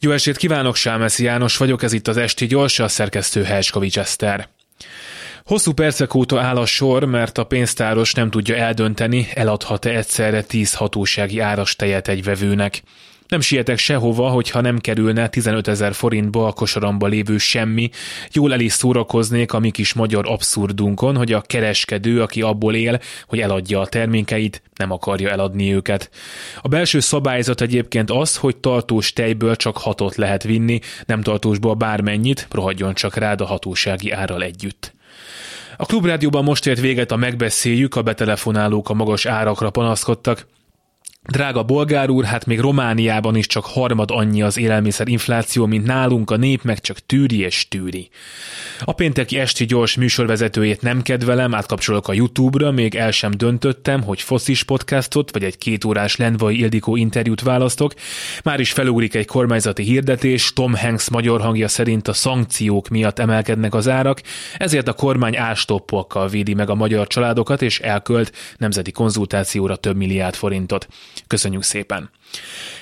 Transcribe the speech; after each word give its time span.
Jó 0.00 0.10
estét 0.10 0.36
kívánok, 0.36 0.76
Sámeszi 0.76 1.24
János 1.24 1.56
vagyok, 1.56 1.82
ez 1.82 1.92
itt 1.92 2.08
az 2.08 2.16
Esti 2.16 2.46
Gyors, 2.46 2.78
a 2.78 2.88
szerkesztő 2.88 3.42
Helskovics 3.42 3.98
Eszter. 3.98 4.48
Hosszú 5.44 5.72
percek 5.72 6.14
óta 6.14 6.40
áll 6.40 6.56
a 6.56 6.66
sor, 6.66 7.04
mert 7.04 7.38
a 7.38 7.44
pénztáros 7.44 8.12
nem 8.12 8.30
tudja 8.30 8.56
eldönteni, 8.56 9.28
eladhat-e 9.34 9.90
egyszerre 9.90 10.42
tíz 10.42 10.74
hatósági 10.74 11.38
áras 11.38 11.76
tejet 11.76 12.08
egy 12.08 12.24
vevőnek. 12.24 12.82
Nem 13.28 13.40
sietek 13.40 13.78
sehova, 13.78 14.28
hogyha 14.28 14.60
nem 14.60 14.78
kerülne 14.78 15.28
15 15.28 15.68
ezer 15.68 15.94
forintba 15.94 16.46
a 16.46 16.52
kosaramba 16.52 17.06
lévő 17.06 17.38
semmi. 17.38 17.90
Jól 18.32 18.52
el 18.52 18.60
is 18.60 18.72
szórakoznék 18.72 19.52
a 19.52 19.58
mi 19.58 19.70
kis 19.70 19.92
magyar 19.92 20.28
abszurdunkon, 20.28 21.16
hogy 21.16 21.32
a 21.32 21.40
kereskedő, 21.40 22.22
aki 22.22 22.42
abból 22.42 22.74
él, 22.74 23.00
hogy 23.26 23.38
eladja 23.38 23.80
a 23.80 23.86
termékeit, 23.86 24.62
nem 24.76 24.92
akarja 24.92 25.30
eladni 25.30 25.74
őket. 25.74 26.10
A 26.62 26.68
belső 26.68 27.00
szabályzat 27.00 27.60
egyébként 27.60 28.10
az, 28.10 28.36
hogy 28.36 28.56
tartós 28.56 29.12
tejből 29.12 29.56
csak 29.56 29.76
hatot 29.76 30.16
lehet 30.16 30.42
vinni, 30.42 30.80
nem 31.06 31.22
tartósból 31.22 31.74
bármennyit, 31.74 32.46
rohadjon 32.50 32.94
csak 32.94 33.16
rád 33.16 33.40
a 33.40 33.46
hatósági 33.46 34.10
árral 34.10 34.42
együtt. 34.42 34.94
A 35.76 35.86
klubrádióban 35.86 36.44
most 36.44 36.66
ért 36.66 36.80
véget 36.80 37.12
a 37.12 37.16
megbeszéljük, 37.16 37.94
a 37.94 38.02
betelefonálók 38.02 38.88
a 38.90 38.94
magas 38.94 39.26
árakra 39.26 39.70
panaszkodtak. 39.70 40.46
Drága 41.26 41.62
bolgár 41.62 42.10
úr, 42.10 42.24
hát 42.24 42.46
még 42.46 42.60
Romániában 42.60 43.36
is 43.36 43.46
csak 43.46 43.64
harmad 43.64 44.10
annyi 44.10 44.42
az 44.42 44.58
élelmiszer 44.58 45.08
infláció, 45.08 45.66
mint 45.66 45.86
nálunk, 45.86 46.30
a 46.30 46.36
nép 46.36 46.62
meg 46.62 46.80
csak 46.80 46.98
tűri 46.98 47.38
és 47.38 47.68
tűri. 47.68 48.08
A 48.80 48.92
pénteki 48.92 49.38
esti 49.38 49.64
gyors 49.64 49.96
műsorvezetőjét 49.96 50.82
nem 50.82 51.02
kedvelem, 51.02 51.54
átkapcsolok 51.54 52.08
a 52.08 52.12
YouTube-ra, 52.12 52.70
még 52.70 52.94
el 52.94 53.10
sem 53.10 53.30
döntöttem, 53.30 54.02
hogy 54.02 54.20
foszis 54.20 54.62
podcastot 54.62 55.32
vagy 55.32 55.44
egy 55.44 55.58
két 55.58 55.84
órás 55.84 56.16
Lendvai 56.16 56.58
Ildikó 56.58 56.96
interjút 56.96 57.40
választok. 57.40 57.94
Már 58.44 58.60
is 58.60 58.72
felugrik 58.72 59.14
egy 59.14 59.26
kormányzati 59.26 59.82
hirdetés, 59.82 60.52
Tom 60.52 60.74
Hanks 60.74 61.08
magyar 61.08 61.40
hangja 61.40 61.68
szerint 61.68 62.08
a 62.08 62.12
szankciók 62.12 62.88
miatt 62.88 63.18
emelkednek 63.18 63.74
az 63.74 63.88
árak, 63.88 64.22
ezért 64.56 64.88
a 64.88 64.92
kormány 64.92 65.36
ástoppokkal 65.36 66.28
védi 66.28 66.54
meg 66.54 66.70
a 66.70 66.74
magyar 66.74 67.06
családokat, 67.06 67.62
és 67.62 67.80
elkölt 67.80 68.32
nemzeti 68.58 68.92
konzultációra 68.92 69.76
több 69.76 69.96
milliárd 69.96 70.34
forintot. 70.34 70.88
Köszönjük 71.26 71.62
szépen! 71.62 72.10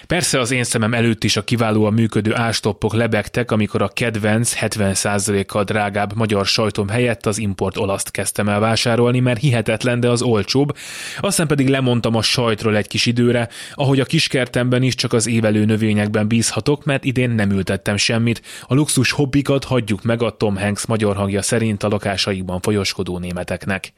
Persze 0.06 0.41
az 0.41 0.51
én 0.51 0.65
szemem 0.65 0.95
előtt 0.95 1.25
is 1.25 1.37
a 1.37 1.45
kiválóan 1.45 1.92
működő 1.92 2.34
ástoppok 2.34 2.95
lebegtek, 2.95 3.51
amikor 3.51 3.83
a 3.83 3.89
kedvenc 3.89 4.56
70%-kal 4.61 5.65
drágább 5.65 6.17
magyar 6.17 6.47
sajtom 6.47 6.89
helyett 6.89 7.27
az 7.27 7.39
import 7.39 7.77
olaszt 7.77 8.11
kezdtem 8.11 8.48
el 8.48 8.61
vásárolni, 8.61 9.20
mert 9.20 9.41
hihetetlen, 9.41 10.01
de 10.01 10.09
az 10.09 10.23
olcsóbb. 10.23 10.77
Aztán 11.20 11.47
pedig 11.47 11.69
lemondtam 11.69 12.15
a 12.15 12.23
sajtról 12.23 12.77
egy 12.77 12.87
kis 12.87 13.06
időre, 13.06 13.48
ahogy 13.75 14.01
a 14.01 14.05
kiskertemben 14.05 14.83
is 14.83 14.95
csak 14.95 15.12
az 15.12 15.27
évelő 15.27 15.65
növényekben 15.65 16.28
bízhatok, 16.28 16.84
mert 16.84 17.05
idén 17.05 17.31
nem 17.31 17.50
ültettem 17.50 17.97
semmit. 17.97 18.43
A 18.62 18.75
luxus 18.75 19.11
hobbikat 19.11 19.65
hagyjuk 19.65 20.03
meg 20.03 20.23
a 20.23 20.31
Tom 20.31 20.56
Hanks 20.56 20.87
magyar 20.87 21.17
hangja 21.17 21.43
szerint 21.43 21.83
a 21.83 21.89
lakásaikban 21.89 22.61
folyoskodó 22.61 23.19
németeknek. 23.19 23.93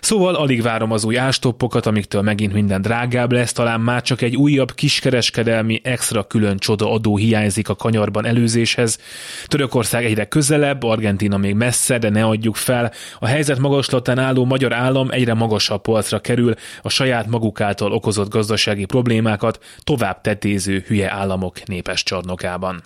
Szóval 0.00 0.34
alig 0.34 0.62
várom 0.62 0.92
az 0.92 1.04
új 1.04 1.18
ástoppokat, 1.18 1.86
amiktől 1.86 2.22
megint 2.22 2.52
minden 2.52 2.82
drágább 2.82 3.32
lesz, 3.32 3.52
talán 3.62 3.80
már 3.80 4.02
csak 4.02 4.20
egy 4.22 4.36
újabb 4.36 4.74
kiskereskedelmi 4.74 5.80
extra 5.84 6.22
külön 6.22 6.58
csoda 6.58 6.92
adó 6.92 7.16
hiányzik 7.16 7.68
a 7.68 7.74
kanyarban 7.74 8.26
előzéshez. 8.26 8.98
Törökország 9.46 10.04
egyre 10.04 10.24
közelebb, 10.24 10.82
Argentina 10.82 11.36
még 11.36 11.54
messze, 11.54 11.98
de 11.98 12.08
ne 12.08 12.24
adjuk 12.24 12.56
fel. 12.56 12.92
A 13.18 13.26
helyzet 13.26 13.58
magaslatán 13.58 14.18
álló 14.18 14.44
magyar 14.44 14.72
állam 14.72 15.10
egyre 15.10 15.34
magasabb 15.34 15.80
polcra 15.80 16.20
kerül, 16.20 16.54
a 16.82 16.88
saját 16.88 17.26
maguk 17.26 17.60
által 17.60 17.92
okozott 17.92 18.30
gazdasági 18.30 18.84
problémákat 18.84 19.64
tovább 19.84 20.20
tetéző 20.20 20.84
hülye 20.86 21.12
államok 21.12 21.66
népes 21.66 22.02
csarnokában. 22.02 22.82